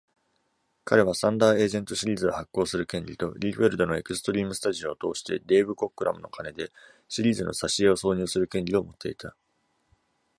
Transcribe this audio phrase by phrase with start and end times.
[0.83, 1.61] 彼は、T.H.U.N.D.E.R.
[1.61, 6.71] エージェントシリーズを発行する権利と、リーフェルドのエクストリームスタジオを通して、デーブ・コックラムの金で
[7.07, 9.35] シリーズの挿絵を挿入する権利を持っていた。